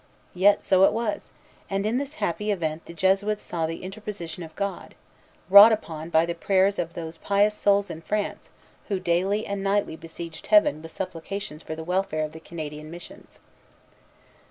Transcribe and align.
Yet 0.33 0.63
so 0.63 0.83
it 0.83 0.93
was; 0.93 1.31
and 1.69 1.85
in 1.85 1.99
this 1.99 2.15
happy 2.15 2.49
event 2.49 2.85
the 2.87 2.93
Jesuits 2.95 3.43
saw 3.43 3.67
the 3.67 3.83
interposition 3.83 4.41
of 4.41 4.55
God, 4.55 4.95
wrought 5.47 5.71
upon 5.71 6.09
by 6.09 6.25
the 6.25 6.33
prayers 6.33 6.79
of 6.79 6.95
those 6.95 7.19
pious 7.19 7.53
souls 7.53 7.91
in 7.91 8.01
France 8.01 8.49
who 8.87 8.99
daily 8.99 9.45
and 9.45 9.61
nightly 9.61 9.95
besieged 9.95 10.47
Heaven 10.47 10.81
with 10.81 10.91
supplications 10.91 11.61
for 11.61 11.75
the 11.75 11.83
welfare 11.83 12.23
of 12.25 12.31
the 12.31 12.39
Canadian 12.39 12.89
missions. 12.89 13.41